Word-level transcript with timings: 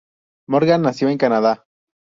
Morgan 0.49 0.81
nació 0.81 1.09
en 1.09 1.19
Canadá. 1.19 1.67